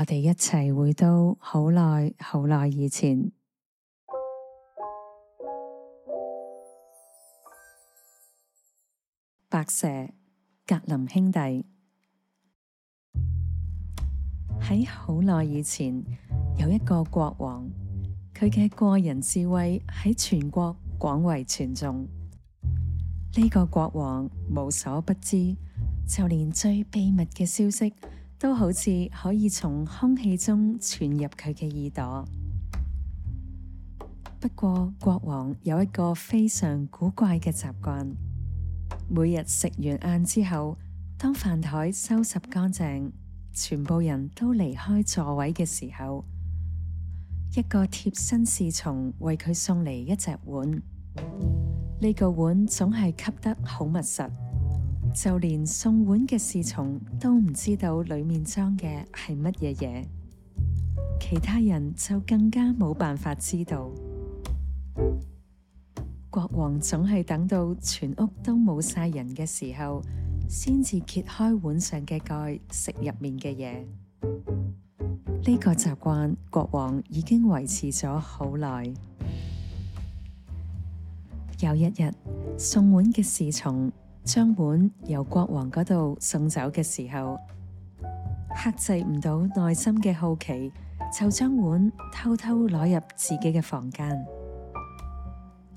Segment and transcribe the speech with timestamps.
[0.00, 3.30] 我哋一齐回到好耐好耐以前。
[9.50, 9.86] 白蛇
[10.66, 11.66] 格林兄弟。
[14.62, 16.02] 喺好耐以前，
[16.58, 17.68] 有一个国王，
[18.34, 22.08] 佢嘅过人智慧喺全国广为传颂。
[23.36, 25.54] 呢个国王无所不知，
[26.08, 27.92] 就连最秘密嘅消息，
[28.40, 32.24] 都好似可以从空气中传入佢嘅耳朵。
[34.40, 38.16] 不过，国王有一个非常古怪嘅习惯，
[39.10, 40.78] 每日食完晏之后，
[41.18, 43.12] 当饭台收拾干净。
[43.52, 46.24] 全部人都离开座位嘅时候，
[47.54, 50.82] 一个贴身侍从为佢送嚟一只碗。
[52.00, 54.22] 呢个碗总系吸得好密实，
[55.14, 60.04] 就连送碗嘅侍从都唔知道里面装嘅系乜嘢嘢。
[61.20, 63.90] 其他人就更加冇办法知道。
[66.30, 70.02] 国王总系等到全屋都冇晒人嘅时候。
[70.52, 73.84] 先至揭开碗上嘅盖，食入面嘅嘢。
[75.46, 78.92] 呢个习惯，国王已经维持咗好耐。
[81.60, 82.12] 有一日，
[82.58, 83.92] 送碗嘅侍从
[84.24, 87.38] 将碗由国王嗰度送走嘅时候，
[88.54, 90.72] 克制唔到内心嘅好奇，
[91.12, 94.26] 就将碗偷偷攞入自己嘅房间。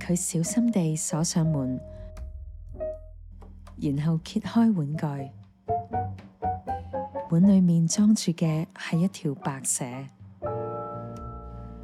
[0.00, 1.80] 佢小心地锁上门。
[3.80, 5.32] 然后揭开碗盖，
[7.30, 9.84] 碗里面装住嘅系一条白蛇。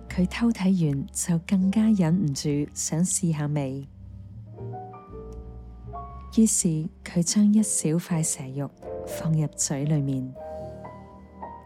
[0.09, 3.87] 佢偷睇完就更加忍唔住想试下味，
[6.37, 8.69] 于是佢将一小块蛇肉
[9.07, 10.35] 放入嘴里面。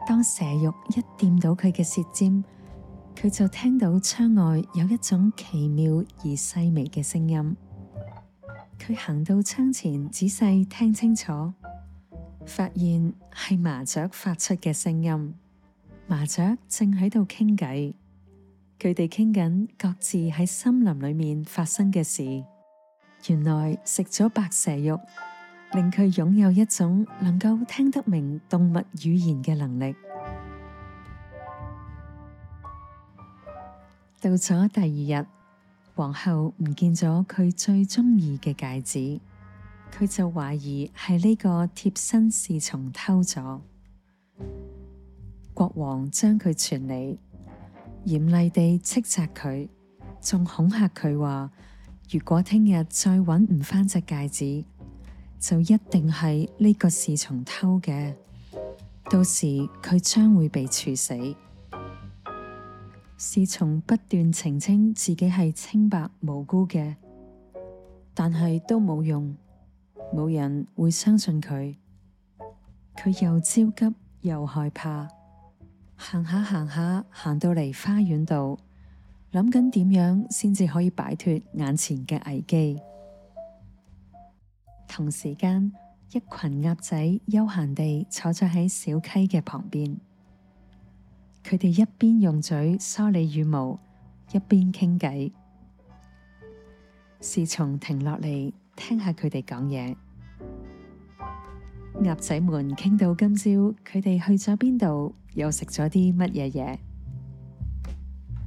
[0.07, 2.45] 当蛇肉一掂到佢嘅舌尖，
[3.17, 7.57] 佢就听到窗外有一种奇妙而细微嘅声音。
[8.79, 11.53] 佢行到窗前，仔细听清楚，
[12.47, 15.35] 发现系麻雀发出嘅声音。
[16.07, 17.95] 麻雀正喺度倾偈，
[18.79, 22.45] 佢哋倾紧各自喺森林里面发生嘅事。
[23.27, 25.01] 原来食咗白蛇肉，
[25.73, 29.95] 令佢拥有一种能够听得明动物语言嘅能力。
[34.21, 35.27] 到咗第二日。
[35.95, 39.21] 皇后唔见咗佢最中意嘅戒指，
[39.93, 43.59] 佢就怀疑系呢个贴身侍从偷咗。
[45.53, 47.19] 国王将佢传嚟，
[48.05, 49.69] 严厉地斥责佢，
[50.21, 51.51] 仲恐吓佢话：
[52.11, 54.65] 如果听日再揾唔返只戒指，
[55.39, 58.15] 就一定系呢个侍从偷嘅，
[59.11, 59.47] 到时
[59.83, 61.15] 佢将会被处死。
[63.19, 66.97] 侍从不断澄清自己系清白无辜嘅，
[68.15, 69.37] 但系都冇用，
[70.15, 71.75] 冇人会相信佢。
[72.97, 75.09] 佢又焦急又害怕，
[75.97, 78.59] 行下行下，行到嚟花园度，
[79.31, 82.81] 谂紧点样先至可以摆脱眼前嘅危机。
[84.89, 85.71] 同时间，
[86.11, 89.99] 一群鸭仔悠闲地坐咗喺小溪嘅旁边。
[91.45, 93.79] 佢哋一边用嘴梳理羽毛，
[94.33, 95.31] 一边倾偈。
[97.21, 99.95] 侍从停落嚟听下佢哋讲嘢。
[102.03, 103.51] 鸭仔们倾到今朝，
[103.85, 106.79] 佢哋去咗边度，又食咗啲乜嘢嘢？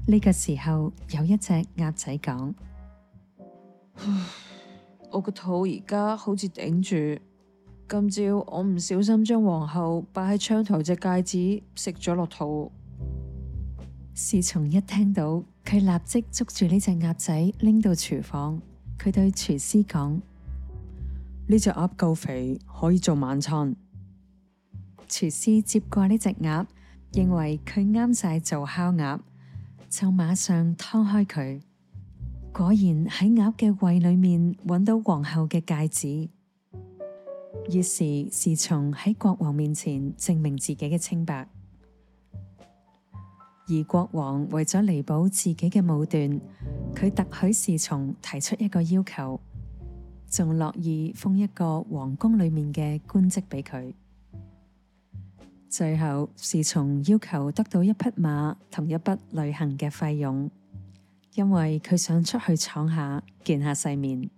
[0.08, 2.54] 呢个时候，有一只鸭仔讲：
[5.12, 6.96] 我个肚而家好似顶住。
[7.88, 12.72] 今朝我唔小心将皇后摆喺窗台只戒指食咗落肚。
[14.16, 18.62] 侍从一听到，佢立即捉住呢只鸭仔拎到厨房。
[18.98, 20.20] 佢对厨师讲：
[21.48, 23.76] 呢只鸭够肥，可以做晚餐。
[25.08, 26.66] 厨师接过呢只鸭，
[27.14, 29.20] 认为佢啱晒做烤鸭，
[29.92, 31.62] 就马上劏开佢。
[32.54, 36.30] 果然喺鸭嘅胃里面揾到皇后嘅戒指。
[37.70, 41.46] 于是侍从喺国王面前证明自己嘅清白。
[43.68, 46.40] 而国王为咗弥补自己嘅武断，
[46.96, 49.42] 佢特许侍从提出一个要求，
[50.30, 53.94] 仲乐意封一个皇宫里面嘅官职俾佢。
[55.72, 60.52] 最后是从要求得到一匹马同一笔旅行嘅费用，
[61.34, 64.30] 因为佢想出去闯下见下世面。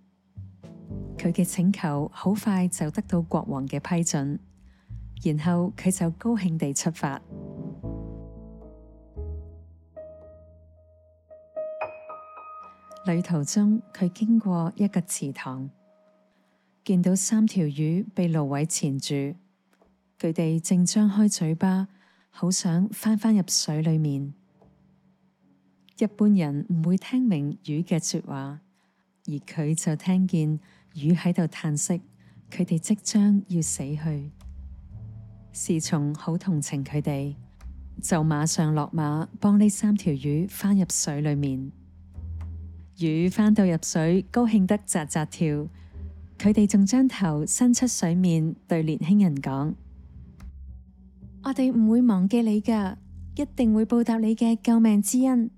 [1.18, 4.38] 佢嘅请求好快就得到国王嘅批准，
[5.24, 7.20] 然后佢就高兴地出发。
[13.06, 15.68] 旅途中佢经过一个池塘，
[16.84, 19.34] 见到三条鱼被芦苇缠住。
[20.24, 21.86] 佢哋正张开嘴巴，
[22.30, 24.32] 好想翻返入水里面。
[25.98, 28.62] 一般人唔会听明鱼嘅说话，
[29.26, 30.58] 而佢就听见
[30.94, 32.00] 鱼喺度叹息，
[32.50, 34.30] 佢哋即将要死去。
[35.52, 37.34] 侍从好同情佢哋，
[38.00, 41.70] 就马上落马帮呢三条鱼翻入水里面。
[42.98, 45.68] 鱼返到入水，高兴得扎扎跳。
[46.38, 49.74] 佢哋仲将头伸出水面，对年轻人讲：
[51.44, 52.96] 我哋唔会忘记你㗎，
[53.36, 55.50] 一定会报答你嘅救命之恩。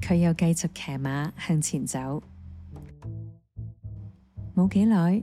[0.00, 2.22] 佢又继续骑马向前走。
[4.54, 5.22] 冇几耐，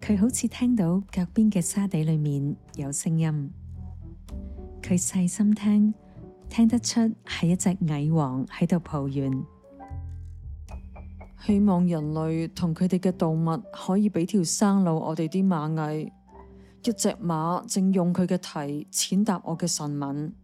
[0.00, 3.50] 佢好似听到脚边嘅沙地里面有声音。
[4.82, 5.94] 佢细心听。
[6.50, 9.32] 听得出系一只蚁王喺度抱怨，
[11.44, 16.12] 希望人类同佢哋嘅动物可以俾条生路我哋啲蚂蚁。
[16.84, 20.34] 一只马正用佢嘅蹄践踏我嘅神敏。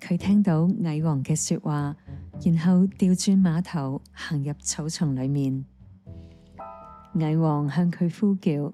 [0.00, 1.94] 佢听到蚁王嘅说话，
[2.44, 5.64] 然后调转马头行入草丛里面。
[7.14, 8.72] 蚁王向佢呼叫：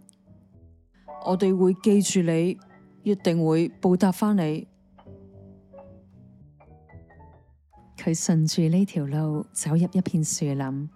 [1.26, 2.58] 我哋会记住你。
[3.04, 4.66] 一定会报答返你。
[8.04, 10.90] 佢顺住呢条路走入一片树林，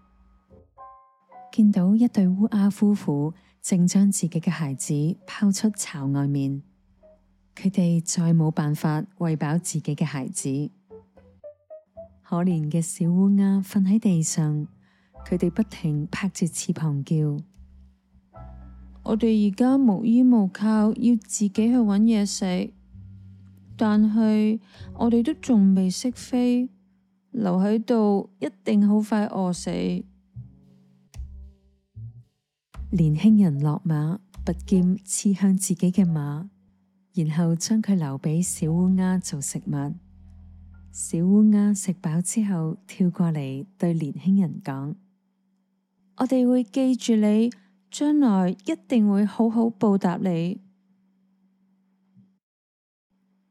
[1.50, 3.32] 见到一对乌鸦夫妇
[3.62, 6.62] 正将自己嘅孩子抛出巢外面。
[7.56, 10.70] 佢哋再冇办法喂饱自己嘅孩子。
[12.22, 14.66] 可怜嘅小乌鸦瞓喺地上，
[15.26, 17.16] 佢哋不停拍住翅膀叫。
[19.04, 22.70] 我哋而家无依无靠，要自己去揾嘢食，
[23.78, 24.60] 但系
[24.98, 26.68] 我哋都仲未识飞，
[27.38, 29.70] 留喺度一定好快饿死。
[32.90, 36.50] 年轻人落马，拔剑刺向自己嘅马，
[37.14, 39.94] 然后将佢留俾小乌鸦做食物。
[40.90, 44.94] 小乌鸦食饱之后，跳过嚟对年轻人讲：
[46.16, 47.50] 我哋会记住你。
[47.90, 50.60] 将来一定会好好报答你。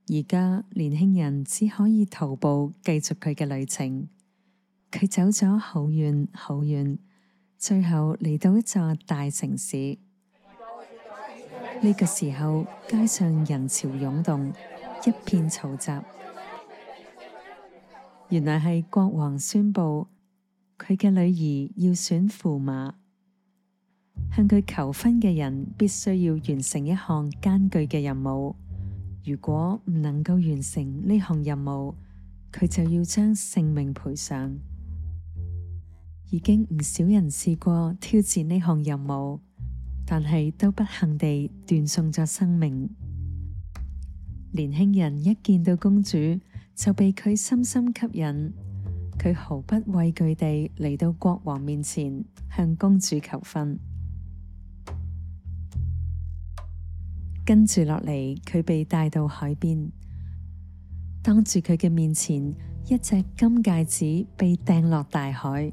[0.09, 4.07] 而家年轻人只可以徒步继续佢嘅旅程。
[4.89, 6.97] 佢走咗好远好远，
[7.57, 9.97] 最后嚟到一座大城市。
[11.81, 14.53] 呢个时候，街上人潮涌动，
[15.05, 16.03] 一片嘈杂。
[18.29, 20.07] 原来系国王宣布，
[20.79, 22.95] 佢嘅女儿要选驸马。
[24.35, 28.55] 向佢求婚嘅人必须要完成一项艰巨嘅任务，
[29.27, 31.93] 如果唔能够完成呢项任务，
[32.49, 34.57] 佢就要将性命赔上。
[36.29, 39.41] 已经唔少人试过挑战呢项任务，
[40.05, 42.89] 但系都不幸地断送咗生命。
[44.53, 46.17] 年轻人一见到公主，
[46.73, 48.53] 就被佢深深吸引，
[49.19, 52.23] 佢毫不畏惧地嚟到国王面前，
[52.55, 53.77] 向公主求婚。
[57.47, 59.89] 跟住落嚟，佢被带到海边，
[61.23, 62.53] 当住佢嘅面前，
[62.89, 65.71] 一只金戒指被掟落大海。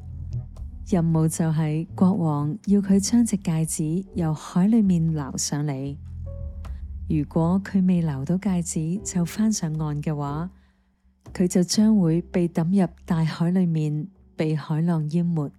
[0.88, 5.96] 任务就系国王要佢将只戒指由海里面捞上嚟。
[7.08, 10.48] 如果佢未捞到戒指就翻上岸嘅话，
[11.32, 15.50] 佢就将会被抌入大海里面，被海浪淹没。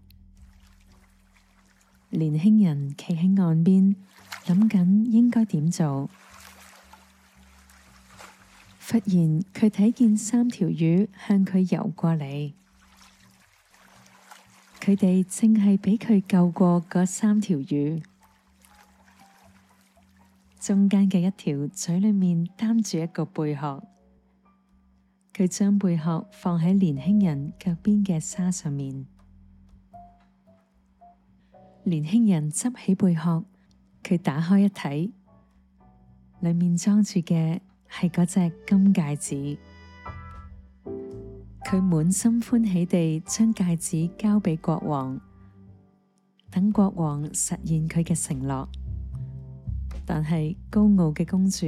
[2.09, 3.97] 年轻人企喺岸边。
[4.45, 6.09] 谂紧应该点做？
[8.87, 12.53] 忽然佢睇见三条鱼向佢游过嚟，
[14.79, 18.03] 佢哋正系俾佢救过嗰三条鱼。
[20.59, 23.83] 中间嘅一条嘴里面担住一个贝壳，
[25.33, 29.07] 佢将贝壳放喺年轻人脚边嘅沙上面。
[31.83, 33.43] 年轻人执起贝壳。
[34.05, 35.09] 佢打开一睇，
[36.41, 37.59] 里面装住嘅
[37.89, 39.57] 系嗰只金戒指。
[41.63, 45.19] 佢满心欢喜地将戒指交俾国王，
[46.51, 48.69] 等国王实现佢嘅承诺。
[50.05, 51.65] 但系高傲嘅公主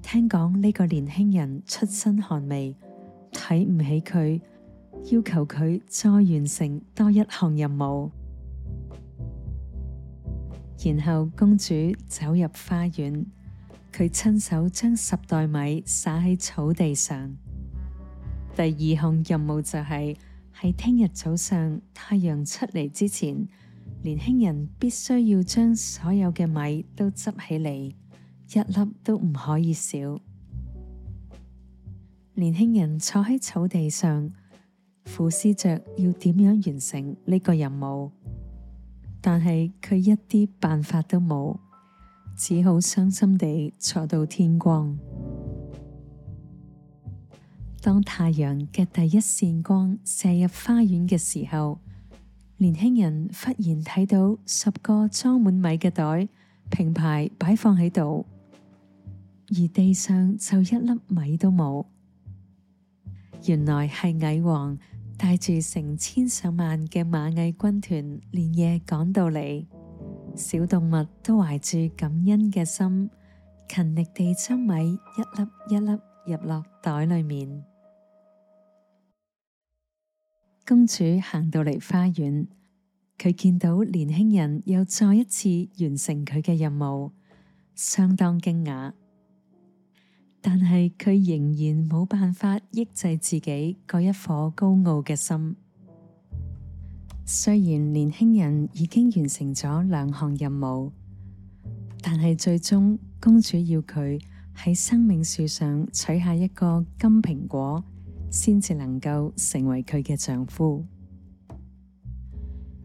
[0.00, 2.74] 听讲呢个年轻人出身寒微，
[3.30, 4.40] 睇唔起佢，
[5.12, 8.10] 要求佢再完成多一项任务。
[10.84, 11.74] 然后公主
[12.06, 13.24] 走入花园，
[13.90, 17.34] 佢亲手将十袋米撒喺草地上，
[18.54, 20.18] 第二项任务就系
[20.54, 23.48] 喺听日早上太阳出嚟之前，
[24.02, 30.20] 年轻人必须要将所有嘅米都执起嚟，一粒都唔可以少。
[32.34, 34.30] 年轻人坐喺草地上，
[35.16, 38.10] 苦思着要点样完成呢个任务，
[39.26, 41.56] 但系佢一啲办法都冇，
[42.36, 44.98] 只好伤心地坐到天光。
[47.80, 51.78] 当太阳嘅第一线光射入花园嘅时候，
[52.58, 56.28] 年轻人忽然睇到十个装满米嘅袋
[56.68, 58.26] 平排摆放喺度，
[59.48, 61.86] 而地上就一粒米都冇。
[63.46, 64.78] 原来系蚁王
[65.16, 69.66] 带住成千上万嘅蚂蚁军团连夜赶到嚟，
[70.34, 73.10] 小动物都怀住感恩嘅心，
[73.68, 75.90] 勤力地将米一粒一粒
[76.26, 77.64] 入落袋里面。
[80.66, 82.48] 公主行到嚟花园，
[83.18, 85.48] 佢见到年轻人又再一次
[85.80, 87.12] 完成佢嘅任务，
[87.74, 88.92] 相当惊讶。
[90.46, 95.56] 但系佢仍然冇办法抑制自己嗰一颗高傲嘅心。
[97.24, 100.92] 虽然年轻人已经完成咗两项任务，
[102.02, 104.20] 但系最终公主要佢
[104.54, 107.82] 喺生命树上取下一个金苹果。
[108.30, 110.84] 先至能够成为佢嘅丈夫。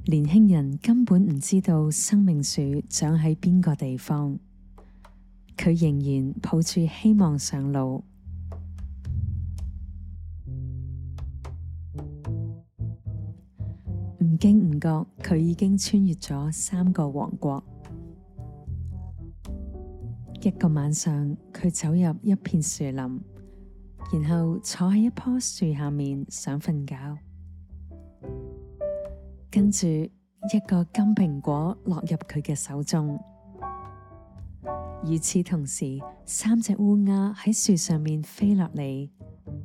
[0.05, 4.37] 年轻人根本唔知道生命树长喺边个地方，
[5.59, 8.01] 佢仍然抱住希望上路。
[14.19, 17.61] 唔经唔觉，佢已经穿越咗三个王国。
[20.41, 22.95] 一个晚上，佢走入一片树林。
[22.95, 27.17] 然后坐喺一棵树下面想瞓觉，
[29.51, 33.19] 跟住一个金苹果落入佢嘅手中。
[35.05, 39.09] 与此同时，三只乌鸦喺树上面飞落嚟，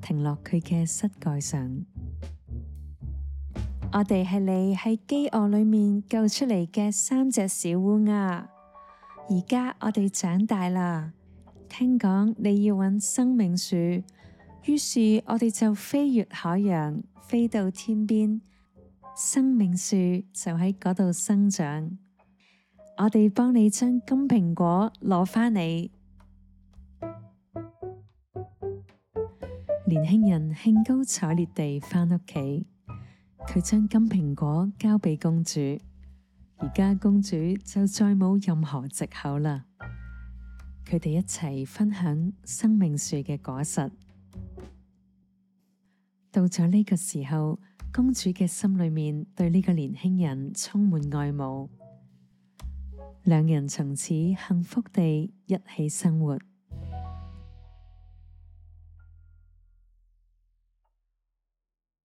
[0.00, 1.84] 停落佢嘅膝盖上。
[3.92, 8.48] 我哋系你喺饥饿里面救出嚟嘅三只小乌鸦，
[9.28, 11.12] 而家我哋长大啦，
[11.68, 13.76] 听讲你要揾生命树。
[14.64, 18.40] 于是我哋就飞越海洋，飞到天边，
[19.16, 19.96] 生命树
[20.32, 21.98] 就喺嗰度生长。
[22.96, 25.90] 我哋帮你将金苹果攞返嚟。
[29.86, 32.66] 年轻人兴高采烈地返屋企，
[33.48, 35.60] 佢将金苹果交俾公主。
[36.58, 39.64] 而家公主就再冇任何借口啦。
[40.86, 43.90] 佢哋一齐分享生命树嘅果实。
[46.30, 47.58] 到咗呢个时候，
[47.92, 51.68] 公主嘅心里面对呢个年轻人充满爱慕，
[53.24, 56.38] 两人从此幸福地一起生活。